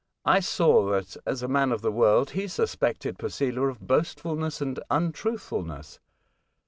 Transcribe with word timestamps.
I 0.25 0.39
saw 0.39 0.83
that, 0.89 1.15
as 1.27 1.43
a 1.43 1.47
man 1.47 1.71
of 1.71 1.81
the 1.83 1.91
world, 1.91 2.31
h< 2.33 2.49
suspected 2.49 3.19
Posela 3.19 3.69
of 3.69 3.81
boastfulness 3.85 4.59
and 4.59 4.79
untruth, 4.89 5.43
fulness. 5.43 5.99